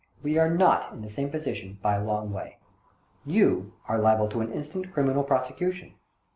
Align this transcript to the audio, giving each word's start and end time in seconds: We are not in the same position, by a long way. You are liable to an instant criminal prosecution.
We 0.23 0.39
are 0.39 0.49
not 0.49 0.91
in 0.93 1.03
the 1.03 1.09
same 1.09 1.29
position, 1.29 1.77
by 1.79 1.93
a 1.93 2.03
long 2.03 2.33
way. 2.33 2.57
You 3.23 3.73
are 3.87 3.99
liable 3.99 4.29
to 4.29 4.41
an 4.41 4.51
instant 4.51 4.91
criminal 4.91 5.23
prosecution. 5.23 5.93